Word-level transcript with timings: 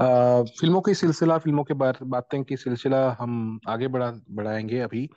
फ़िल्मों 0.00 0.80
की 0.80 0.94
सिलसिला, 0.94 1.38
फ़िल्मों 1.38 1.64
के 1.64 1.74
बार, 1.74 1.98
बातें 2.02 2.44
की 2.44 2.56
सिलसिला 2.56 3.16
हम 3.20 3.60
आगे 3.68 3.88
बढ़ा, 3.88 4.12
बढ़ाएँगे 4.30 4.80
अभी। 4.80 5.08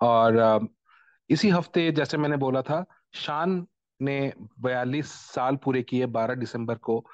और 0.00 0.68
इसी 1.30 1.50
हफ़्ते 1.50 1.92
जैसे 1.92 2.16
मैंने 2.16 2.36
बोला 2.36 2.62
था, 2.62 2.84
शान 3.14 3.66
ने 4.02 4.32
बयालीस 4.60 5.12
साल 5.12 5.56
पूरे 5.56 5.82
किए 5.82 6.06
बारह 6.06 6.34
दिसंबर 6.34 6.74
को। 6.74 7.04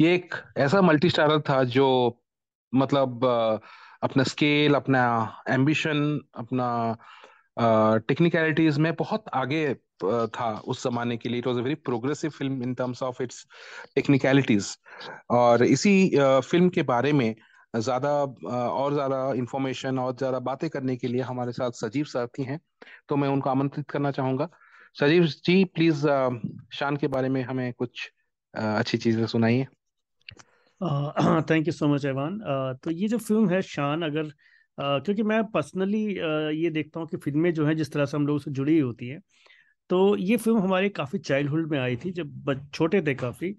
ये 0.00 0.14
एक 0.14 0.34
ऐसा 0.56 0.80
मल्टी 0.80 1.10
स्टारर 1.10 1.40
था 1.40 1.64
जो 1.64 2.18
मतलब 2.74 3.24
अपना 4.02 4.22
स्केल 4.22 4.74
अपना 4.74 5.34
एम्बिशन 5.48 6.20
अपना 6.34 6.96
टेक्निकलिटीज 7.58 8.78
में 8.78 8.92
बहुत 8.96 9.24
आगे 9.34 9.62
था 10.34 10.50
उस 10.66 10.82
जमाने 10.84 11.16
के 11.16 11.28
लिए। 11.28 11.38
It 11.38 11.46
was 11.46 11.58
a 11.58 11.62
very 11.62 11.74
progressive 11.86 12.30
film 12.30 12.62
in 12.62 12.74
terms 12.74 13.02
of 13.02 13.22
its 13.22 13.46
technicalities 13.94 14.76
और 15.30 15.64
इसी 15.64 16.10
फ़िल्म 16.18 16.68
के 16.68 16.82
बारे 16.90 17.12
में 17.12 17.34
ज़्यादा 17.76 18.10
और 18.10 18.92
ज़्यादा 18.94 19.32
इंफॉर्मेशन 19.36 19.98
और 19.98 20.14
ज़्यादा 20.18 20.38
बातें 20.42 20.68
करने 20.70 20.96
के 20.96 21.08
लिए 21.08 21.22
हमारे 21.22 21.52
साथ 21.52 21.70
सजीव 21.76 22.04
साथी 22.06 22.44
हैं 22.44 22.60
तो 23.08 23.16
मैं 23.16 23.28
उनको 23.28 23.50
आमंत्रित 23.50 23.90
करना 23.90 24.10
चाहूँगा। 24.10 24.48
सजीव 24.96 25.24
जी 25.46 25.64
प्लीज़ 25.66 26.06
शान 26.74 26.96
के 26.96 27.08
बारे 27.08 27.28
में 27.28 27.42
हमें 27.44 27.72
कुछ 27.72 28.10
अच्छी 28.54 28.98
चीज़ें 28.98 29.26
सुनाइए। 29.26 29.66
Thank 31.50 31.66
you 31.66 31.72
so 31.72 31.88
much 31.88 32.04
Evan 32.06 32.38
तो 32.84 32.90
ये 32.90 33.08
जो 33.08 33.18
फ़िल्म 33.18 33.48
है, 33.50 33.60
शान, 33.64 34.02
अगर 34.02 34.32
क्योंकि 34.78 35.22
मैं 35.22 35.42
पर्सनली 35.52 36.04
ये 36.62 36.70
देखता 36.70 37.00
हूँ 37.00 37.08
कि 37.08 37.16
फ़िल्में 37.16 37.52
जो 37.54 37.66
हैं, 37.66 37.76
जिस 37.76 37.92
तरह 37.92 38.06
से 38.06 38.16
हम 38.16 38.26
लोगों 38.26 38.38
से 38.38 38.50
जुड़ी 38.50 38.78
होती 38.78 39.08
हैं 39.08 39.20
तो 39.90 40.16
ये 40.16 40.36
फ़िल्म 40.36 40.58
हमारे 40.60 40.88
काफ़ी 40.90 41.18
चाइल्डहुड 41.20 41.70
में 41.70 41.78
आई 41.78 41.96
थी, 41.96 42.10
जब 42.12 42.60
छोटे 42.74 43.00
थे 43.02 43.14
काफ़ी, 43.16 43.54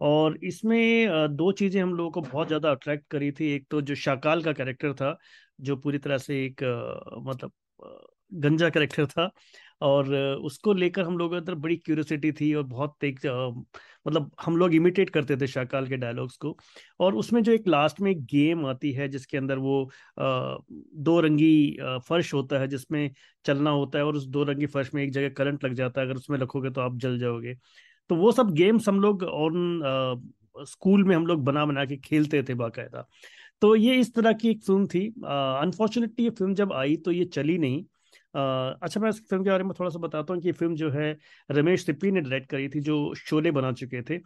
और 0.00 0.38
इसमें 0.44 1.36
दो 1.36 1.50
चीज़ें 1.52 1.80
हम 1.82 1.94
लोगों 1.94 2.10
को 2.12 2.20
बहुत 2.22 2.46
ज़्यादा 2.48 2.70
अट्रैक्ट 2.70 3.06
करी 3.10 3.30
थी, 3.32 3.50
एक 3.54 3.66
तो 3.70 3.80
जो 3.82 3.94
शाकाल 3.96 4.42
का 4.42 4.52
कैरेक्टर 4.52 4.92
था, 4.94 5.16
जो 5.60 5.76
पूरी 5.76 5.98
तरह 5.98 6.18
से 6.18 6.44
एक 6.44 6.62
मतलब 7.28 7.52
गंजा 8.34 8.68
कैरेक्टर 8.70 9.06
था 9.06 9.30
और 9.82 10.14
उसको 10.44 10.72
लेकर 10.74 11.04
हम 11.04 11.16
लोगों 11.18 11.30
के 11.30 11.36
अंदर 11.36 11.54
बड़ी 11.56 11.76
क्यूरियोसिटी 11.76 12.32
थी 12.32 12.52
और 12.54 12.62
बहुत 12.64 13.04
एक 13.04 13.20
मतलब 14.06 14.30
हम 14.42 14.56
लोग 14.56 14.74
इमिटेट 14.74 15.10
करते 15.10 15.36
थे 15.36 15.46
शाकाल 15.46 15.86
के 15.86 15.96
डायलॉग्स 15.96 16.36
को। 16.36 16.56
और 17.00 17.14
उसमें 17.14 17.42
जो 17.42 17.52
एक 17.52 17.68
लास्ट 17.68 18.00
में 18.00 18.10
एक 18.10 18.24
गेम 18.26 18.66
आती 18.66 18.92
है 18.92 19.08
जिसके 19.08 19.36
अंदर 19.38 19.58
वो 19.58 19.90
दो 20.18 21.18
रंगी 21.20 21.76
फर्श 22.08 22.32
होता 22.34 22.58
है 22.60 22.68
जिसमें 22.68 23.10
चलना 23.44 23.70
होता 23.70 23.98
है 23.98 24.04
और 24.04 24.16
उस 24.16 24.26
दो 24.28 24.44
रंगी 24.44 24.66
फर्श 24.68 24.90
में 24.94 25.02
एक 25.04 25.12
जगह 25.12 25.28
करंट 25.36 25.64
लग 25.64 25.74
जाता 25.74 26.00
है। 26.00 26.06
अगर 26.06 26.16
उसमें 26.16 26.38
रखोगे 26.38 26.70
तो 26.70 26.80
आप 26.80 26.96
जल 26.98 27.18
जाओगे। 27.18 27.54
तो 28.10 28.16
वो 28.16 28.32
सब 28.32 28.52
गेम्स 28.54 28.88
हम 28.88 29.00
लोग 29.00 29.22
और 29.24 29.52
स्कूल 30.66 31.04
में 31.04 31.14
हम 31.16 31.26
लोग 31.26 31.44
बना 31.44 31.64
बना 31.66 31.84
के 31.84 31.96
खेलते 31.98 32.42
थे 32.42 32.54
बाकायदा। 32.54 33.06
तो 33.62 33.74
ये 33.76 33.94
इस 34.00 34.14
तरह 34.14 34.32
की 34.32 34.48
एक 34.50 34.62
फ़िल्म 34.64 34.86
थी। 34.86 35.06
अनफॉर्चुनेटली 35.08 36.24
ये 36.24 36.30
फ़िल्म 36.30 36.54
जब 36.54 36.72
आई 36.72 36.96
तो 36.96 37.12
ये 37.12 37.24
चली 37.26 37.58
नहीं। 37.58 37.84
अच्छा 38.34 39.00
मैं 39.00 39.08
इस 39.10 39.20
फ़िल्म 39.30 39.44
के 39.44 39.50
बारे 39.50 39.64
में 39.64 39.72
थोड़ा 39.78 39.90
सा 39.90 39.98
बताता 39.98 40.34
हूँ 40.34 40.40
कि 40.42 40.52
फ़िल्म 40.52 40.74
जो 40.76 40.90
है, 40.90 41.16
रमेश 41.50 41.84
सिप्पी 41.86 42.10
ने 42.10 42.20
डायरेक्ट 42.20 42.48
करी 42.50 42.68
थी, 42.68 42.80
जो 42.80 43.14
शोले 43.16 43.50
बना 43.50 43.72
चुके 43.72 44.02
थे। 44.02 44.18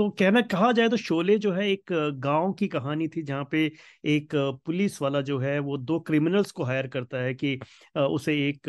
तो 0.00 0.08
कहना, 0.10 0.40
कहा 0.42 0.70
जाए 0.72 0.88
तो 0.88 0.96
शोले 0.96 1.36
जो 1.38 1.50
है 1.52 1.66
एक 1.70 1.92
गाँव 2.20 2.52
की 2.52 2.66
कहानी 2.68 3.06
थी 3.08 3.22
जहाँ 3.22 3.48
पे 3.50 3.64
एक 4.04 4.34
पुलिस 4.66 5.00
वाला 5.02 5.20
जो 5.20 5.38
है 5.38 5.58
वो 5.58 5.76
दो 5.78 5.98
क्रिमिनल्स 6.00 6.50
को 6.50 6.64
हायर 6.64 6.86
करता 6.86 7.18
है 7.18 7.34
कि 7.34 7.58
उसे 7.96 8.34
एक 8.48 8.68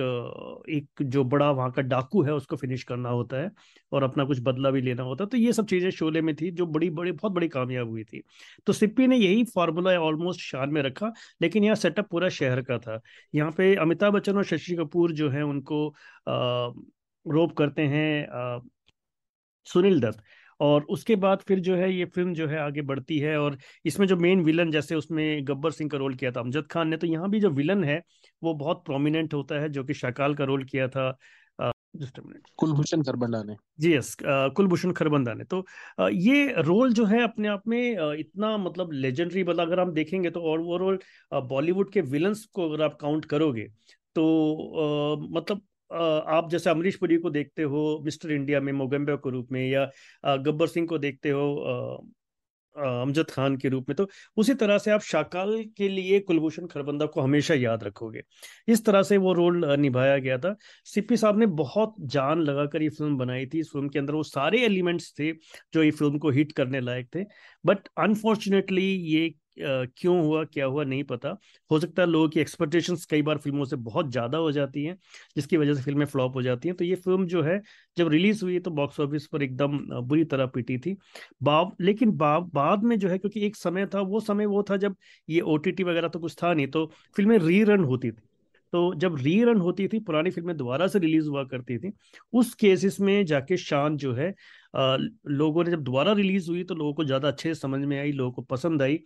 एक 0.70 1.04
जो 1.04 1.24
बड़ा 1.26 1.50
वहाँ 1.52 1.72
का 1.72 1.82
डाकू 1.82 2.24
है 2.24 2.34
उसको 2.34 2.56
फिनिश 2.56 2.84
करना 2.84 3.09
होता 3.09 3.42
है 3.42 3.52
और 3.92 4.04
अपना 4.04 4.24
कुछ 4.26 4.40
बदला 4.44 4.72
भी 4.72 4.82
लेना 4.82 5.04
होता 5.04 5.24
है। 5.24 5.30
तो 5.30 5.38
ये 5.38 5.54
सब 5.54 5.68
चीज़ें 5.68 5.90
शोले 5.92 6.22
में 6.22 6.36
थी 6.36 6.52
जो 6.52 6.66
बड़ी 6.68 6.90
बड़ी, 6.90 7.12
बहुत 7.12 7.32
बड़ी 7.32 7.48
कामयाब 7.48 7.90
हुई 7.90 8.04
थी। 8.04 8.22
तो 8.68 8.74
सिप्पी 8.74 9.08
ने 9.08 9.18
यही 9.18 9.44
फार्मूला 9.56 9.92
ऑलमोस्ट 10.02 10.42
शान 10.42 10.70
में 10.70 10.82
रखा, 10.82 11.12
लेकिन 11.42 11.64
यहाँ 11.64 11.76
सेटअप 11.76 12.09
पूरा 12.12 12.30
शहर 12.32 12.62
का 12.62 12.78
था। 12.80 13.00
यहाँ 13.34 13.52
पे 13.58 13.74
अमिताभ 13.78 14.14
बच्चन 14.14 14.38
और 14.38 14.44
शशि 14.46 14.76
कपूर 14.76 15.12
जो 15.13 15.30
है 15.30 15.44
उनको 15.44 15.88
रोप 17.25 17.56
करते 17.58 17.81
हैं 17.88 18.62
सुनील 19.68 20.00
दत्त। 20.02 20.24
और 20.62 20.84
उसके 20.90 21.16
बाद 21.16 21.44
फिर 21.48 21.60
जो 21.60 21.76
है 21.76 21.92
ये 21.94 22.06
फ़िल्म 22.06 22.34
जो 22.34 22.48
है 22.48 22.58
आगे 22.60 22.82
बढ़ती 22.84 23.20
है 23.20 23.38
और 23.40 23.58
इसमें 23.86 24.08
जो 24.08 24.18
मेन 24.18 24.42
विलन 24.44 24.72
जैसे 24.72 24.96
उसमें 24.96 25.48
गब्बर 25.48 25.72
सिंह 25.72 25.90
का 25.90 25.98
रोल 25.98 26.16
किया 26.16 26.32
था 26.32 26.40
अमजद 26.40 26.68
खान 26.72 26.88
ने 26.88 26.98
तो 26.98 27.08
यहाँ 27.08 27.30
भी 27.30 27.40
जो 27.40 27.50
विलन 27.52 27.84
है 27.84 28.02
वो 28.42 28.54
बहुत 28.54 28.84
प्रोमिनेंट 28.86 29.34
होता 29.34 29.62
है 29.62 29.70
जो 29.70 29.84
कि 29.84 29.94
शाकाल 29.94 30.36
का 30.36 30.44
रोल 30.44 30.64
किया 30.66 30.88
था 30.88 31.12
जस्ट 31.96 32.20
मिनट 32.20 32.48
कुलभूषण 32.58 33.02
खरबंदा 33.04 33.42
ने। 33.44 33.56
जी 33.80 33.94
यस 33.96 34.16
कुलभूषण 34.22 34.92
खरबंदा 34.92 35.34
ने। 35.34 35.44
तो 35.44 35.66
ये 36.12 36.54
रोल 36.64 36.94
जो 36.94 37.06
है 37.06 37.22
अपने 37.24 37.48
आप 37.48 37.64
में 37.68 38.14
इतना 38.20 38.56
मतलब 38.58 38.92
लेजेंडरी 38.94 39.44
मतलब 39.44 39.62
अगर 39.62 39.80
हम 39.80 39.92
देखेंगे 39.94 40.30
तो 40.30 40.42
और 40.42 40.60
वो 40.60 40.78
रोल 40.78 41.00
बॉलीवुड 41.34 41.92
के 41.94 42.02
विलन्स 42.14 42.46
को 42.54 42.70
अगर 42.70 42.84
आप 42.84 42.98
काउंट 43.02 43.26
करोगे 43.26 43.68
तो 44.16 45.28
मतलब 45.32 45.62
आप 45.91 46.50
जैसे 46.52 46.69
अमरीश 46.69 46.96
पुरी 46.96 47.18
को 47.18 47.29
देखते 47.29 47.63
हो, 47.63 48.02
मिस्टर 48.06 48.31
इंडिया 48.31 48.59
में, 48.62 48.72
मोगम्बे 48.74 49.16
के 49.18 49.31
रूप 49.31 49.52
में, 49.52 49.68
या 49.69 49.90
गब्बर 50.38 50.68
सिंह 50.68 50.88
को 50.88 50.97
देखते 51.00 51.29
हो 51.31 52.07
अमजद 52.75 53.29
खान 53.29 53.56
के 53.57 53.69
रूप 53.69 53.85
में 53.90 53.96
तो 53.96 54.07
उसी 54.38 54.53
तरह 54.53 54.78
से 54.78 54.91
आप 54.91 55.01
शाकाल 55.03 55.50
के 55.78 55.88
लिए 55.90 56.19
कुलभूषण 56.19 56.68
खरबंदा 56.68 57.06
को 57.06 57.22
हमेशा 57.22 57.53
याद 57.53 57.84
रखोगे। 57.84 58.22
इस 58.68 58.85
तरह 58.85 59.03
से 59.03 59.18
वो 59.18 59.34
रोल 59.34 59.66
निभाया 59.80 60.18
गया 60.18 60.38
था। 60.38 60.56
सिप्पी 60.85 61.18
साहब 61.18 61.40
ने 61.40 61.46
बहुत 61.56 61.96
जान 62.13 62.41
लगाकर 62.41 62.81
ये 62.81 62.90
फ़िल्म 62.90 63.18
बनाई 63.18 63.46
थी। 63.46 63.59
इस 63.59 63.69
फ़िल्म 63.74 63.90
के 63.90 64.00
अंदर 64.00 64.13
वो 64.13 64.24
सारे 64.24 64.62
एलिमेंट्स 64.66 65.13
थे 65.19 65.31
जो 65.74 65.84
ये 65.84 65.91
फ़िल्म 65.91 66.18
को 66.18 66.30
हिट 66.31 66.51
करने 66.51 66.81
लायक 66.81 67.09
थे। 67.16 67.24
बट 67.66 67.88
अनफॉर्चुनेटली 68.00 68.88
ये 69.13 69.30
क्यों 69.57 70.19
हुआ 70.22 70.44
क्या 70.45 70.66
हुआ 70.66 70.84
नहीं 70.84 71.03
पता। 71.03 71.29
हो 71.72 71.79
सकता 71.79 72.01
है 72.01 72.07
लोगों 72.07 72.29
की 72.29 72.39
एक्सपेक्टेशंस 72.39 73.06
कई 73.06 73.22
बार 73.22 73.38
फ़िल्मों 73.38 73.66
से 73.66 73.75
बहुत 73.78 74.12
ज़्यादा 74.12 74.38
हो 74.38 74.51
जाती 74.51 74.84
हैं 74.85 74.97
जिसकी 75.35 75.57
वजह 75.57 75.73
से 75.73 75.81
फ़िल्में 75.84 76.06
फ्लॉप 76.06 76.35
हो 76.35 76.41
जाती 76.41 76.67
हैं। 76.69 76.75
तो 76.78 76.85
ये 76.85 76.95
फ़िल्म 76.97 77.25
जो 77.28 77.41
है 77.44 77.62
जब 77.97 78.07
रिलीज़ 78.09 78.44
हुई 78.45 78.59
तो 78.59 78.72
बॉक्स 78.72 79.00
ऑफ़िस 79.00 79.28
पर 79.28 79.44
एकदम 79.44 79.78
बुरी 80.03 80.23
तरह 80.25 80.45
पीटी 80.47 80.78
थी। 80.78 80.95
बाब 81.44 81.75
लेकिन 81.81 82.12
बाब 82.17 82.50
बाद 82.53 82.84
में 82.84 82.97
जो 83.00 83.09
है 83.09 83.17
क्योंकि 83.17 83.45
एक 83.45 83.56
समय 83.56 83.85
था 83.94 84.01
वो 84.03 84.19
समय 84.22 84.45
वो 84.47 84.63
था 84.69 84.78
जब 84.78 84.95
ये 85.28 85.41
ओटीटी 85.41 85.83
वगैरह 85.83 86.07
तो 86.07 86.19
कुछ 86.19 86.35
था 86.44 86.53
नहीं 86.53 86.68
तो 86.69 86.85
फ़िल्में 87.16 87.38
री 87.39 87.63
रन 87.63 87.83
होती 87.83 88.12
थी। 88.12 88.22
तो 88.73 88.94
जब 88.95 89.16
री 89.19 89.44
रन 89.44 89.57
होती 89.59 89.88
थी 89.88 90.00
पुरानी 90.01 90.29
फ़िल्में 90.31 90.56
दोबारा 90.57 90.88
से 90.88 91.00
रिलीज़ 91.00 91.28
हुआ 91.29 91.44
करती 91.45 91.78
थी 91.79 91.91
उस 92.33 92.53
केसेस 92.56 93.00
में 93.01 93.25
जाके 93.25 93.57
शान 93.57 93.97
जो 93.97 94.13
है 94.13 94.29
आ, 94.75 94.97
लोगों 95.28 95.63
ने 95.63 95.72
जब 95.72 95.83
दोबारा 95.83 96.13
रिलीज़ 96.13 96.50
हुई 96.50 96.63
तो 96.63 96.75
लोगों 96.75 96.94
को 96.94 97.03
ज़्यादा 97.06 97.28
अच्छे 97.28 97.53
समझ 97.56 97.79
में 97.81 98.00
आई 98.00 98.12
लोगों 98.12 98.31
को 98.31 98.41
पसंद 98.44 98.81
आई। 98.81 99.00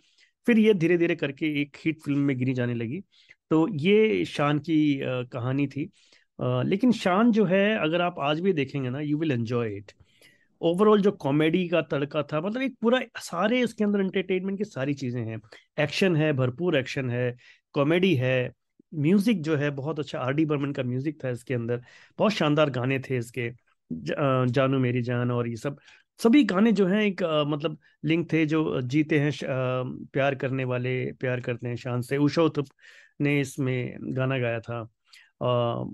फिर 0.46 0.58
ये 0.58 0.74
धीरे 0.74 0.96
धीरे 0.98 1.14
करके 1.16 1.46
एक 1.60 1.76
हिट 1.84 2.00
फ़िल्म 2.02 2.18
में 2.20 2.36
गिनी 2.38 2.54
जाने 2.54 2.74
लगी। 2.74 3.00
तो 3.50 3.66
ये 3.76 4.24
शान 4.26 4.58
की 4.60 4.78
कहानी 5.32 5.66
थी। 5.68 5.90
लेकिन 6.38 6.92
शान 6.94 7.30
जो 7.32 7.44
है, 7.44 7.76
अगर 7.78 8.00
आप 8.02 8.18
आज 8.20 8.40
भी 8.40 8.52
देखेंगे 8.52 8.90
ना 8.90 9.00
you 9.00 9.18
will 9.18 9.32
enjoy 9.32 9.76
it 9.76 9.92
overall 10.60 11.00
जो 11.02 11.10
कॉमेडी 11.14 11.66
का 11.68 11.80
तड़का 11.82 12.22
था 12.22 12.40
मतलब 12.40 12.62
एक 12.62 12.74
पूरा 12.82 13.00
सारे 13.20 13.62
उसके 13.64 13.84
अंदर 13.84 14.00
एंटरटेनमेंट 14.00 14.58
की 14.58 14.64
सारी 14.64 14.94
चीज़ें 14.94 15.20
हैं। 15.22 15.40
एक्शन 15.78 16.16
है, 16.16 16.32
भरपूर 16.32 16.76
एक्शन 16.76 17.10
है 17.10 17.36
कॉमेडी 17.74 18.14
है 18.16 18.52
म्यूज़िक 18.92 19.42
जो 19.42 19.56
है, 19.56 19.70
बहुत 19.72 19.98
अच्छा। 19.98 20.18
आर 20.18 20.32
डी 20.34 20.44
बर्मन 20.44 20.72
का 20.72 20.82
म्यूज़िक 20.82 21.22
था 21.24 21.30
इसके 21.30 21.54
अंदर। 21.54 21.82
बहुत 22.18 22.32
शानदार 22.32 22.70
गाने 22.70 22.98
थे 23.00 23.16
इसके। 23.18 23.50
जानू 23.90 24.78
मेरी 24.78 25.02
जान 25.02 25.30
और 25.30 25.48
ये 25.48 25.56
सब। 25.56 25.78
सभी 26.20 26.42
गाने 26.44 26.72
जो 26.72 26.86
हैं 26.86 27.02
एक 27.02 27.22
आ, 27.22 27.44
मतलब 27.44 27.78
लिंक 28.04 28.32
थे 28.32 28.44
जो 28.46 28.80
जीते 28.82 29.18
हैं 29.20 29.30
आ, 29.30 29.82
प्यार 30.12 30.34
करने 30.34 30.64
वाले 30.64 30.94
प्यार 31.20 31.40
करते 31.40 31.68
हैं 31.68 31.76
शान 31.76 32.02
से। 32.02 32.16
उषा 32.18 32.48
ने 33.20 33.40
इसमें 33.40 33.96
गाना 34.16 34.38
गाया 34.38 34.60
था। 34.60 34.80
आ, 35.42 35.84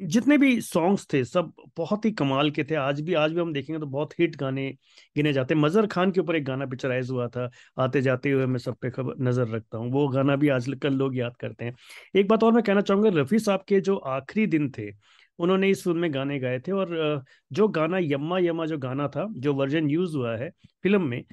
जितने 0.00 0.36
भी 0.38 0.60
सॉन्ग्स 0.60 1.06
थे 1.12 1.22
सब 1.24 1.52
बहुत 1.76 2.04
ही 2.04 2.10
कमाल 2.12 2.50
के 2.50 2.64
थे। 2.64 2.74
आज 2.74 3.00
भी 3.00 3.14
आज 3.14 3.32
भी 3.32 3.40
हम 3.40 3.52
देखेंगे 3.52 3.78
तो 3.80 3.86
बहुत 3.86 4.12
हिट 4.20 4.36
गाने 4.36 4.68
गिने 5.16 5.32
जाते 5.32 5.54
हैं। 5.54 5.60
मजर 5.62 5.86
खान 5.86 6.10
के 6.12 6.20
ऊपर 6.20 6.36
एक 6.36 6.44
गाना 6.44 6.66
पिक्चराइज 6.66 7.10
हुआ 7.10 7.26
था 7.28 7.48
आते 7.78 8.02
जाते 8.02 8.30
हुए 8.30 8.46
मैं 8.46 8.58
सब 8.58 8.76
पे 8.82 8.90
खबर 8.90 9.14
नज़र 9.20 9.48
रखता 9.48 9.78
हूँ। 9.78 9.90
वो 9.92 10.06
गाना 10.08 10.36
भी 10.36 10.48
आजकल 10.48 10.94
लोग 10.94 11.16
याद 11.16 11.36
करते 11.40 11.64
हैं। 11.64 11.74
एक 12.16 12.28
बात 12.28 12.42
और 12.44 12.52
मैं 12.52 12.62
कहना 12.62 12.80
चाहूँगा 12.80 13.10
रफी 13.20 13.38
साहब 13.38 13.64
के 13.68 13.80
जो 13.80 13.96
आखिरी 13.96 14.46
दिन 14.46 14.70
थे 14.78 14.90
उन्होंने 15.38 15.68
इस 15.70 15.82
फ़िल्म 15.84 15.98
में 15.98 16.14
गाने 16.14 16.38
गाए 16.40 16.58
थे 16.60 16.72
और 16.72 17.24
जो 17.52 17.68
गाना 17.70 17.98
यम्मा 18.00 18.38
यम्मा 18.38 18.66
जो 18.66 18.78
गाना 18.78 19.08
था, 19.08 19.26
जो 19.30 19.54
वर्जन 19.54 19.90
यूज़ 19.90 20.16
हुआ 20.16 20.36
है 20.36 20.50
फ़िल्म 20.84 21.02
में 21.02 21.24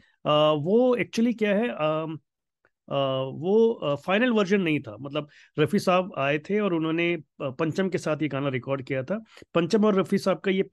वो 0.63 0.95
एक्चुअली 0.95 1.33
क्या 1.33 1.56
है 1.56 1.68
वो 2.88 3.95
फाइनल 4.06 4.31
वर्जन 4.33 4.62
नहीं 4.62 4.80
था। 4.81 4.95
मतलब 5.01 5.27
रफ़ी 5.59 5.80
साहब 5.80 6.12
आए 6.19 6.38
थे 6.50 6.59
और 6.59 6.74
उन्होंने 6.74 7.15
पंचम 7.42 7.89
के 7.89 7.98
साथ 7.98 8.21
ये 8.21 8.27
गाना 8.27 8.50
रिकॉर्ड 8.50 8.81
किया 8.88 9.03
था। 9.03 9.19
पंचम 9.56 9.86
और 9.86 10.00
रफ़ी 10.00 10.18
साहब 10.18 10.39
का 10.48 10.51
ये 10.51 10.63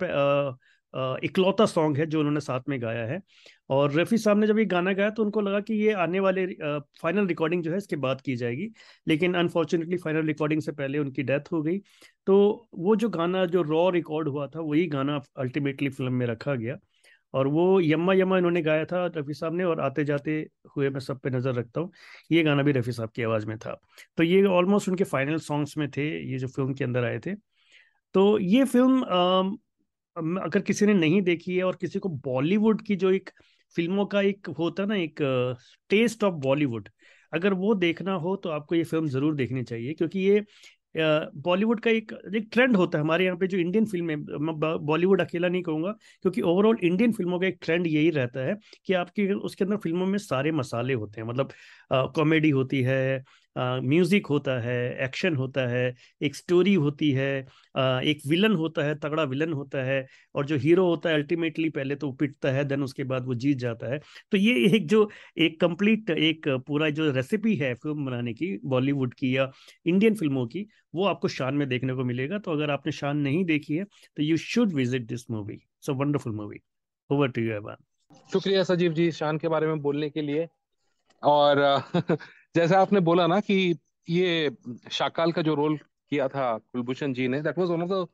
इकलौता 1.26 1.66
सॉन्ग 1.66 1.98
है 1.98 2.06
जो 2.06 2.18
उन्होंने 2.20 2.40
साथ 2.40 2.68
में 2.68 2.80
गाया 2.82 3.04
है। 3.06 3.20
और 3.70 3.92
रफ़ी 3.92 4.18
साहब 4.18 4.38
ने 4.38 4.46
जब 4.46 4.58
ये 4.58 4.64
गाना 4.64 4.92
गाया 4.92 5.10
तो 5.10 5.22
उनको 5.24 5.40
लगा 5.40 5.60
कि 5.60 5.74
ये 5.76 5.92
आने 5.94 6.20
वाले 6.20 6.46
फाइनल 7.02 7.26
रिकॉर्डिंग 7.26 7.62
जो 7.62 7.70
है 7.70 7.76
इसके 7.78 7.96
बाद 7.96 8.20
की 8.20 8.36
जाएगी। 8.36 8.70
लेकिन 9.06 9.34
अनफॉर्चुनेटली 9.34 9.96
फाइनल 9.96 10.26
रिकॉर्डिंग 10.26 10.60
से 10.62 10.72
पहले 10.72 10.98
उनकी 10.98 11.22
डेथ 11.22 11.52
हो 11.52 11.62
गई। 11.62 11.78
तो 12.26 12.68
वो 12.74 12.96
जो 12.96 13.08
गाना, 13.08 13.44
जो 13.46 13.62
रॉ 13.62 13.88
रिकॉर्ड 13.90 14.28
हुआ 14.28 14.46
था, 14.46 14.60
वही 14.60 14.86
गाना 14.88 15.20
अल्टीमेटली 15.38 15.88
फ़िल्म 15.90 16.12
में 16.12 16.26
रखा 16.26 16.54
गया। 16.54 16.76
और 17.34 17.46
वो 17.48 17.80
यम्मा 17.80 18.12
यम्मा 18.14 18.36
इन्होंने 18.38 18.60
गाया 18.62 18.84
था 18.84 19.04
रफ़ी 19.16 19.34
साहब 19.34 19.54
ने 19.54 19.64
और 19.64 19.80
आते 19.80 20.04
जाते 20.04 20.38
हुए 20.76 20.88
मैं 20.90 21.00
सब 21.00 21.18
पे 21.20 21.30
नज़र 21.30 21.54
रखता 21.54 21.80
हूँ। 21.80 21.90
ये 22.32 22.42
गाना 22.42 22.62
भी 22.62 22.72
रफ़ी 22.72 22.92
साहब 22.92 23.10
की 23.16 23.22
आवाज़ 23.22 23.46
में 23.46 23.56
था। 23.58 23.78
तो 24.18 24.22
ये 24.22 24.42
ऑलमोस्ट 24.46 24.88
उनके 24.88 25.04
फाइनल 25.04 25.38
सॉन्ग्स 25.40 25.76
में 25.78 25.88
थे, 25.90 26.08
ये 26.32 26.38
जो 26.38 26.48
फ़िल्म 26.48 26.74
के 26.74 26.84
अंदर 26.84 27.04
आए 27.04 27.18
थे। 27.26 27.34
तो 28.14 28.38
ये 28.38 28.64
फ़िल्म 28.66 29.02
अगर 30.16 30.60
किसी 30.60 30.86
ने 30.86 30.94
नहीं 30.94 31.20
देखी 31.22 31.56
है 31.56 31.64
और 31.64 31.76
किसी 31.80 31.98
को 31.98 32.08
बॉलीवुड 32.24 32.82
की 32.82 32.96
जो 32.96 33.10
एक 33.10 33.30
फ़िल्मों 33.76 34.06
का 34.06 34.20
एक 34.22 34.48
होता 34.58 34.84
ना 34.86 34.96
एक 34.96 35.20
टेस्ट 35.90 36.24
ऑफ़ 36.24 36.34
बॉलीवुड 36.42 36.88
अगर 37.32 37.54
वो 37.54 37.74
देखना 37.76 38.12
हो 38.16 38.34
तो 38.36 38.50
आपको 38.50 38.74
ये 38.74 38.84
फ़िल्म 38.84 39.08
ज़रूर 39.08 39.34
देखनी 39.36 39.62
चाहिए, 39.64 39.94
क्योंकि 39.94 40.20
ये 40.20 40.44
बॉलीवुड 41.38 41.80
का 41.80 41.90
एक 41.90 42.12
एक 42.36 42.48
ट्रेंड 42.52 42.76
होता 42.76 42.98
है 42.98 43.04
हमारे 43.04 43.24
यहाँ 43.24 43.36
पे 43.38 43.46
जो 43.46 43.58
इंडियन 43.58 43.84
फ़िल्म 43.86 44.10
है। 44.10 44.16
मैं 44.38 44.54
बॉलीवुड 44.86 45.20
अकेला 45.20 45.48
नहीं 45.48 45.62
कहूँगा, 45.62 45.90
क्योंकि 46.22 46.40
ओवरऑल 46.42 46.78
इंडियन 46.82 47.12
फ़िल्मों 47.12 47.38
का 47.40 47.46
एक 47.46 47.58
ट्रेंड 47.62 47.86
यही 47.86 48.10
रहता 48.10 48.40
है 48.40 48.54
कि 48.86 48.94
आपके, 48.94 49.32
उसके 49.32 49.64
अंदर 49.64 49.76
फ़िल्मों 49.78 50.06
में 50.06 50.18
सारे 50.20 50.52
मसाले 50.52 50.94
होते 50.94 51.20
हैं। 51.20 51.28
मतलब 51.28 51.52
कॉमेडी 52.16 52.50
होती 52.50 52.80
है 52.82 53.22
म्यूज़िक 53.58 54.26
होता 54.26 54.58
है, 54.60 55.04
एक्शन 55.04 55.36
होता 55.36 55.66
है, 55.68 55.94
एक 56.22 56.34
स्टोरी 56.36 56.74
होती 56.76 57.10
है 57.12 57.30
एक 58.04 58.20
विलन 58.28 58.54
होता 58.56 58.84
है, 58.84 58.94
तगड़ा 58.96 59.22
विलन 59.24 59.52
होता 59.52 59.82
है 59.84 60.06
और 60.34 60.46
जो 60.46 60.56
हीरो 60.58 60.86
होता 60.86 61.08
है, 61.08 61.14
अल्टीमेटली 61.14 61.68
पहले 61.70 61.96
तो 61.96 62.10
पिटता 62.12 62.50
है, 62.50 62.64
देन 62.64 62.82
उसके 62.82 63.04
बाद 63.04 63.26
वो 63.26 63.34
जीत 63.36 63.58
जाता 63.58 63.92
है। 63.92 64.00
तो 64.32 64.36
ये 64.36 64.54
एक 64.68 64.86
जो, 64.88 65.08
एक 65.38 65.60
कंप्लीट, 65.60 66.10
एक 66.10 66.48
पूरा 66.66 66.90
जो 66.90 67.10
रेसिपी 67.12 67.54
है 67.56 67.72
फ़िल्म 67.76 68.04
बनाने 68.06 68.34
की, 68.34 68.58
बॉलीवुड 68.66 69.14
की 69.14 69.36
या 69.36 69.50
इंडियन 69.86 70.14
फ़िल्मों 70.14 70.46
की, 70.46 70.66
वो 70.94 71.04
आपको 71.06 71.28
शान 71.30 71.54
में 71.54 71.68
देखने 71.68 71.94
को 71.94 72.04
मिलेगा। 72.04 72.38
तो 72.38 72.52
अगर 72.52 72.70
आपने 72.70 72.92
शान 72.92 73.18
नहीं 73.18 73.44
देखी 73.44 73.76
है 73.76 73.84
तो 73.84 74.22
you 74.22 74.36
should 74.38 74.72
visit 74.74 75.06
this 75.06 75.30
movie 75.30 75.60
so 75.80 75.94
wonderful 75.94 76.32
movie 76.34 76.60
over 77.10 77.28
to 77.28 77.40
you 77.40 77.52
Evan 77.52 77.84
शुक्रिया 78.30 78.62
सजीव 78.64 78.92
जी 78.92 79.10
शान 79.12 79.38
के 79.38 79.48
बारे 79.48 79.66
में 79.66 79.80
बोलने 79.82 80.08
के 80.10 80.22
लिए। 80.22 80.48
और 81.22 81.60
जैसे 82.54 82.74
आपने 82.74 83.00
बोला 83.08 83.26
ना 83.26 83.40
कि 83.40 83.58
ये 84.08 84.50
शाकाल 84.92 85.32
का 85.32 85.42
जो 85.42 85.54
रोल 85.54 85.76
किया 85.76 86.28
था 86.28 86.56
कुलभूषण 86.72 87.12
जी 87.14 87.28
ने 87.28 87.40
that 87.42 87.58
was 87.58 87.68
one 87.68 87.82
of 87.82 87.90
the 87.90 88.06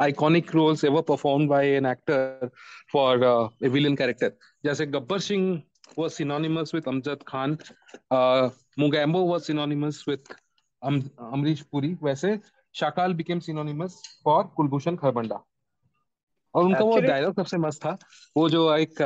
iconic 0.00 0.54
roles 0.54 0.84
ever 0.84 1.02
performed 1.08 1.48
by 1.48 1.68
an 1.74 1.86
actor 1.86 2.48
for 2.92 3.24
a 3.64 3.68
villain 3.68 3.96
character 3.96 4.32
जैसे 4.64 4.86
Gabbar 4.86 5.18
Singh 5.20 5.62
was 5.96 6.16
synonymous 6.16 6.72
with 6.72 6.84
Amjad 6.84 7.24
Khan. 7.24 7.58
Uh, 8.10 8.50
Mugambo 8.78 9.26
was 9.26 9.46
synonymous 9.46 10.06
with 10.06 10.26
Am 10.82 11.00
Amrish 11.32 11.64
Puri. 11.70 11.96
वैसे 12.02 12.38
Shakaal 12.74 13.14
became 13.14 13.40
synonymous 13.40 13.98
for 14.24 14.44
Kulbhushan 14.56 14.96
Kharbanda 14.96 15.42
और 16.54 16.64
उनका 16.64 16.78
Actually, 16.78 17.02
वो 17.02 17.08
dialogue 17.08 17.34
सबसे 17.34 17.56
मस्त 17.56 17.84
था 17.84 17.96
वो 18.36 18.48
जो 18.50 18.74
एक 18.76 19.02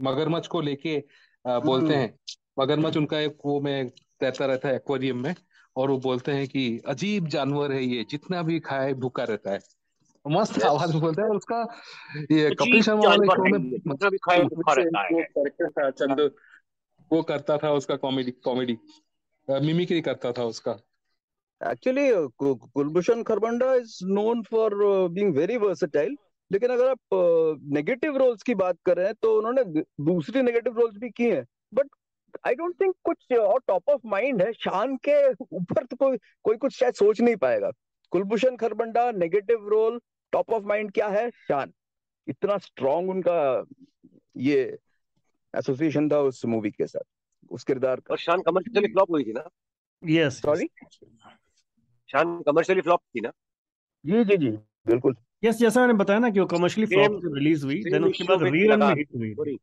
मगरमच्छ 0.00 0.46
को 0.46 0.60
लेके 0.60 0.96
बोलते 1.44 1.94
हैं 1.94 2.14
मगरमच्छ 2.60 2.96
उनका 2.96 3.18
एक 3.20 3.36
वो 3.46 3.60
में 3.60 3.90
तैरता 4.20 4.46
रहता 4.46 4.68
है 4.68 4.74
एक्वेरियम 4.74 5.22
में 5.22 5.34
और 5.76 5.90
वो 5.90 5.98
बोलते 5.98 6.32
हैं 6.32 6.46
कि 6.48 6.64
अजीब 6.86 7.28
जानवर 7.28 7.72
है 7.72 7.82
ये 7.84 8.04
जितना 8.10 8.42
भी 8.42 8.58
खाए 8.60 8.92
भूखा 8.94 9.24
रहता 9.24 9.52
है। 9.52 9.60
मस्त 10.24 10.62
आवाज़ 10.62 10.92
में 10.92 11.00
बोलता 11.00 11.22
है 11.22 11.28
और 11.28 11.36
उसका 11.36 11.60
ये 12.32 12.50
कपिल 12.50 12.82
शर्मा 12.82 13.08
वाले 13.08 13.26
शो 13.26 13.44
में 13.50 13.80
मतलब 13.86 14.16
खाए 14.24 14.42
भूखा 14.44 14.72
रहता 14.72 15.02
है। 15.02 15.22
कैरेक्टर 15.22 15.70
था 15.70 15.90
चंदू 15.90 16.28
वो 17.10 17.22
करता 17.22 17.56
था 17.58 17.72
उसका 17.72 17.96
कॉमेडी 17.96 18.30
कॉमेडी 18.44 18.76
मिमिक्री 19.48 20.00
करता 20.00 20.32
था 20.32 20.44
उसका। 20.44 20.76
Actually 21.60 22.08
Kulbhushan 22.38 23.22
Kharbanda 23.22 23.74
is 23.74 23.96
known 24.04 24.42
for 24.42 24.74
being 25.08 25.34
very 25.36 25.56
versatile 25.56 26.16
लेकिन 26.50 26.70
अगर 26.70 26.88
आप 26.88 27.58
नेगेटिव 27.72 28.12
uh, 28.12 28.18
रोल्स 28.18 28.42
की 28.42 28.54
बात 28.54 28.76
कर 28.86 28.96
रहे 28.96 29.06
हैं 29.06 29.14
तो 29.22 29.36
उन्होंने 29.38 29.64
दूसरी 30.04 30.42
नेगेटिव 30.42 30.78
रोल्स 30.78 30.96
भी 30.96 31.10
की 31.10 31.24
हैं। 31.24 31.44
बट 31.74 31.88
आई 32.46 32.54
डोंट 32.54 32.74
थिंक 32.80 32.94
कुछ 33.04 33.32
और 33.32 33.60
टॉप 33.66 33.88
ऑफ़ 33.88 34.00
माइंड 34.06 34.42
है। 34.42 34.52
शान 34.52 34.96
के 35.08 35.16
ऊपर 35.32 35.84
तो 35.84 35.96
कोई 35.96 36.18
कोई 36.44 36.56
कुछ 36.56 36.72
शायद 36.72 36.94
सोच 36.94 37.20
नहीं 37.20 37.36
पाएगा। 37.36 37.70
Kulbhushan 38.12 38.56
Kharbanda 38.56 39.10
negative 39.12 39.68
role 39.68 40.00
top 40.32 40.50
of 40.50 40.64
mind 40.64 40.90
क्या 40.92 41.08
है? 41.08 41.28
शान। 41.30 41.72
इतना 42.28 42.58
स्ट्रॉन्ग 42.58 43.10
उनका 43.10 43.64
ये 44.36 44.60
एसोसिएशन 45.54 46.08
था 46.10 46.20
उस 46.20 46.44
मूवी 46.44 46.70
के 46.70 46.86
साथ 46.86 47.04
उस 47.50 47.64
किरदार 47.64 48.00
का। 48.00 48.12
और 48.12 48.18
शान 48.18 48.42
कमर्शियली 48.42 48.88
फ्लॉप 48.88 49.10
हुई 49.10 49.24
थी 49.24 49.32
ना? 49.32 49.48
Yes 50.02 50.40
sorry 50.42 50.66
Shaan 52.08 52.40
commercially 52.42 52.80
flop 52.80 53.00
थी 53.16 53.20
ना? 53.20 53.32
जी 54.04 54.24
जी 54.24 54.36
जी 54.36 54.50
बिल्कुल। 54.86 55.16
यस 55.44 55.56
जैसा 55.56 55.80
मैंने 55.80 55.94
बताया 55.94 56.18
ना 56.18 56.30
कि 56.30 56.40
वो 56.40 56.46
कमर्शियली 56.46 56.86
फ्लॉप 56.86 57.20
रिलीज़ 57.34 57.64
हुई 57.64 57.82
देन 57.84 58.04
उसके 58.04 58.24
बाद 58.24 58.42
रीरन 58.42 58.78
में 58.78 58.94
हिट 58.94 59.08
हुई 59.16 59.58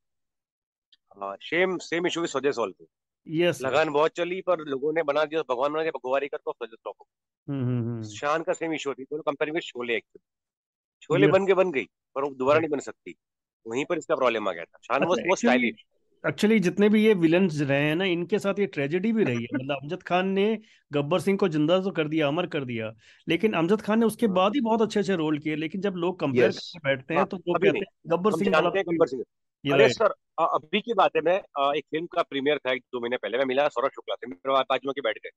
same 1.18 1.78
same 1.84 2.08
issue 2.08 2.22
with 2.22 2.30
Swades 2.30 2.58
also 2.58 2.88
yes 3.28 3.62
Lagaan 3.62 3.90
बहुत 3.92 4.12
चली 4.16 4.42
पर 4.42 4.60
लोगों 4.68 4.94
ने 4.94 5.04
बना 5.04 5.24
दिया 5.26 5.42
भगवान 5.50 5.74
बना 5.74 5.82
दिया 5.82 5.98
भगवारी 5.98 6.28
कर 6.28 6.38
तो 6.38 6.52
स्वदेश 6.54 6.78
टॉप 6.84 6.96
शान 8.12 8.44
का 8.44 8.54
सेम 8.54 8.74
इशू 8.74 8.94
थी 8.94 9.04
तो 9.06 9.22
compare 9.22 9.52
with 9.54 9.64
Sholay 9.64 9.96
actually 9.96 10.26
Sholay 11.02 11.28
बन 11.30 11.46
के 11.48 11.54
बन 11.54 11.72
गई 11.72 11.88
पर 12.16 12.24
वो 12.24 12.30
दोबारा 12.36 12.60
नहीं 12.60 12.70
बन 12.70 12.80
सकती। 12.82 13.16
वहीं 13.66 13.86
पर 13.86 13.98
इसका 13.98 14.16
प्रॉब्लम 14.16 14.48
आ 14.50 14.52
गया 14.52 14.64
था। 14.64 14.80
शान 14.84 15.04
वाज 15.04 15.20
मोस्ट 15.28 15.44
स्टाइलिश 15.44 15.84
एक्चुअली 16.24 16.60
जितने 16.60 16.88
भी 16.90 17.04
ये 17.04 17.14
विलन्स 17.16 17.60
रहे 17.62 17.84
हैं 17.84 17.96
ना 17.96 18.06
इनके 18.08 18.40
साथ 18.40 18.60
ये 18.60 18.66
ट्रेजेडी 18.68 19.12
भी 19.14 19.24
रही 19.24 19.42
है। 19.42 19.48
मतलब 19.54 19.76
अमजद 19.76 20.04
खान 20.04 20.28
ने 20.30 20.48
गब्बर 20.92 21.20
सिंह 21.20 21.38
को 21.38 21.48
ज़िंदा 21.50 21.80
तो 21.82 21.92
कर 21.92 22.08
दिया 22.08 22.28
अमर 22.28 22.48
कर 22.48 22.64
दिया 22.66 22.92
लेकिन 23.28 23.54
अमजद 23.56 23.82
खान 23.82 24.00
ने 24.00 24.06
उसके 24.06 24.26
हाँ। 24.26 24.36
बाद 24.36 24.56
ही 24.56 24.62
बहुत 24.62 24.82
अच्छे 24.82 25.00
अच्छे 25.00 25.16
रोल 25.16 25.38
किए 25.40 25.56
लेकिन 25.56 25.82
जब 25.82 25.96
लोग 25.98 26.20
कंपेयर 26.20 26.52
करके 26.52 26.80
बैठते 26.80 27.14
हैं 27.14 27.20
हाँ, 27.20 27.28
तो 27.28 27.38
लोग 27.38 27.58
कहते 27.58 27.78
हैं 27.78 27.86
गब्बर 28.08 28.32
सिंह 28.34 28.52
गब्बर 28.52 29.08
सिंह। 29.08 29.24
अरे 29.64 29.88
सर 29.90 30.14
अभी 30.40 30.80
की 30.82 30.94
बात 30.94 31.16
है 31.16 31.22
मैं 31.22 31.38
एक 31.74 31.86
फ़िल्म 31.86 32.06
का 32.08 32.22
प्रीमियर 32.24 32.58
था 32.58 32.72
एक 32.74 32.82
दो 32.94 33.00
महीने 33.00 33.18
पहले 33.18 33.38
मैं 33.38 33.46
मिला 33.46 33.68
सौरभ 33.70 33.92
शुक्ला 33.96 34.16
से 34.16 34.28
मेरे 34.28 34.64
बाजू 34.64 34.92
के 34.92 35.02
बैठ 35.02 35.18
गए। 35.18 35.30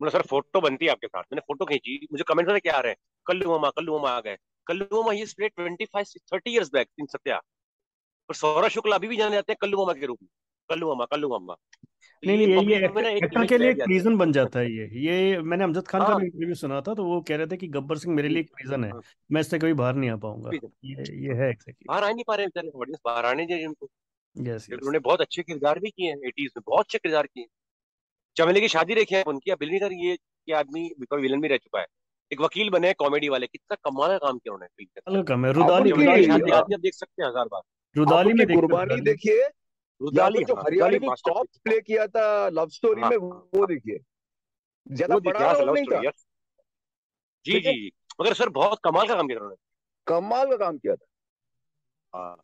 बोला 0.00 0.10
सर 0.10 0.22
फ़ोटो 0.22 0.60
बनती 0.60 0.84
है 0.84 0.90
आपके 0.92 1.06
साथ? 1.06 1.22
मैंने 1.22 1.40
फ़ोटो 1.40 1.64
खींची 1.64 1.98
मुझे 2.12 2.24
कमेंट 2.28 2.48
में 2.48 2.60
क्या 2.60 2.76
आ 2.76 2.80
रहे 2.80 2.92
हैं? 2.92 2.96
कल्लू 3.26 3.50
मामा 3.50 3.70
कल्लू 3.70 3.96
मामा 3.98 4.10
आ 4.10 4.20
गए। 4.20 4.36
कल्लू 4.66 4.86
मामा 4.92 5.12
ये 5.12 5.26
spelt 5.26 5.52
twenty 5.56 5.84
five 5.84 6.06
thirty 6.32 6.50
years 6.50 6.70
back 6.72 6.88
in 7.00 7.06
Satya. 7.06 7.36
और 8.28 8.34
सौरभ 8.34 8.68
शुक्ला 8.70 8.96
अभी 8.96 9.08
भी 9.08 9.16
जाने 9.16 9.34
जाते 9.34 9.52
हैं 9.52 9.58
कल्लू 9.60 9.78
मामा 9.78 9.92
के 10.00 10.06
रूप 10.06 10.18
में। 10.22 10.28
कल्लू 10.68 10.88
मामा 10.88 11.04
कल्लू 11.06 11.28
मामा। 11.28 11.56
नहीं 12.26 12.36
नहीं 12.38 12.66
ये 12.66 12.74
ये 12.74 13.16
एक्टर 13.16 13.46
के 13.46 13.58
लिए 13.58 13.70
एक 13.70 13.82
रीजन 13.88 14.16
बन 14.18 14.32
जाता 14.32 14.58
है 14.58 14.70
ये। 14.72 14.88
ये 15.02 15.40
मैंने 15.42 15.64
अमजद 15.64 15.86
खान 15.88 16.00
का 16.02 16.14
भी 16.14 16.26
इंटरव्यू 16.26 16.54
सुना 16.56 16.80
था 16.80 16.94
तो 16.94 17.04
वो 17.04 17.20
कह 17.28 17.36
रहे 17.36 17.46
थे 17.46 17.56
कि 17.56 17.68
गब्बर 17.74 17.98
सिंह 17.98 18.14
मेरे 18.14 18.28
लिए 18.28 18.40
एक 18.40 18.50
रीजन 18.62 18.84
है। 18.84 18.90
मैं 19.30 19.40
इससे 19.40 19.58
कभी 19.58 19.72
बाहर 19.74 19.94
नहीं 19.94 20.10
आ 20.10 20.16
पाऊँगा। 20.24 20.50
ये 20.84 20.94
ये 21.24 21.34
है 21.34 21.52
बाहर 21.68 22.04
आ 22.04 22.10
नहीं 22.10 22.24
पा 22.26 22.34
रहे 22.34 22.46
बेचारे 22.46 22.68
ऑडियंस 22.76 23.00
बाहर 23.04 23.26
आने 23.26 23.46
चाहिए 23.46 23.64
इनको। 23.64 23.88
Yes, 24.36 24.62
yes. 24.62 24.72
उन्होंने 24.72 24.98
बहुत 25.00 25.20
अच्छे 25.20 25.42
किरदार 25.42 25.78
भी 25.78 25.90
किए 25.90 26.10
हैं 26.10 26.16
एटीज 26.28 26.50
में 26.56 26.62
बहुत 26.66 26.84
अच्छे 26.84 26.98
किरदार 26.98 27.26
किए 27.26 27.46
चमेली 28.36 28.60
की 28.60 28.68
शादी 28.68 28.94
देखी 28.94 29.14
है 29.14 29.22
उनकी 29.28 29.50
अबिल 29.50 29.78
कर 29.80 29.92
ये 29.94 30.16
कि 30.16 30.52
आदमी 30.54 30.82
विलन 31.12 31.40
भी 31.40 31.48
रह 31.48 31.56
चुका 31.58 31.80
है। 31.80 31.86
एक 32.30 32.40
वकील 32.40 32.70
बने 32.70 32.92
कॉमेडी 32.98 33.28
वाले 33.28 33.46
कितना 33.46 33.76
कमाल 33.84 34.10
का 34.10 34.16
काम 34.18 34.38
किया 34.38 34.54
उन्होंने। 34.54 35.20
फ़िल्म 35.20 35.52
रुदाली 35.52 35.90
आप 36.52 36.68
देख 36.70 36.94
सकते 36.94 37.22
हैं 37.22 37.28
हज़ार 37.28 37.48
बार। 37.52 37.62
रुदाली 37.96 38.32
में 38.32 38.46
कुर्बानी 38.48 39.00
देखिए 39.02 39.42
जो 40.00 40.20
हाँ, 40.22 41.16
टॉप 41.28 41.46
प्ले 41.64 41.80
किया 41.80 42.06
था 42.06 42.48
लव 42.48 42.68
स्टोरी 42.68 43.02
हाँ। 43.02 43.10
में 43.10 43.16
वो 43.16 43.66
देखिए। 43.66 43.98
ज़्यादा 44.92 45.18
बड़ा 45.18 45.52
रोल 45.52 45.70
नहीं 45.70 45.84
था। 45.84 46.10
जी 47.46 47.60
जी। 47.60 47.92
मगर 48.20 48.34
सर 48.34 48.48
बहुत 48.48 48.78
कमाल 48.84 49.08
का 49.08 49.14
काम 49.14 49.26
किया 49.26 49.38
उन्होंने। 49.38 49.56
कमाल 50.06 50.50
का 50.50 50.56
काम 50.56 50.78
किया 50.78 50.96
था। 50.96 51.06
हाँ। 52.14 52.36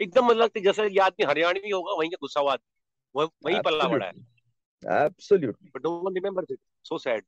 एकदम 0.00 0.26
मतलब 0.26 0.50
जैसे 0.64 0.86
ये 0.88 0.98
आदमी 0.98 1.24
हरियाणवी 1.24 1.70
होगा 1.70 1.92
वहीं 1.92 2.10
का 2.10 2.16
गुस्सा 2.20 2.40
हुआ 2.40 2.56
वहीं 3.14 3.60
पल्ला 3.60 3.88
बड़ा 3.88 4.06
है। 4.06 5.04
Absolutely 5.04 5.70
but 5.74 5.82
don't 5.82 6.14
remember 6.14 6.44
it 6.50 6.58
so 6.84 6.98
sad 6.98 7.24